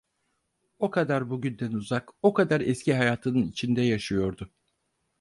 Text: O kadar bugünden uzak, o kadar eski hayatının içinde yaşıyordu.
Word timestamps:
O 0.79 0.91
kadar 0.91 1.29
bugünden 1.29 1.71
uzak, 1.71 2.09
o 2.21 2.33
kadar 2.33 2.61
eski 2.61 2.93
hayatının 2.93 3.43
içinde 3.43 3.81
yaşıyordu. 3.81 4.51